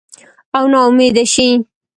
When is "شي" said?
1.33-1.47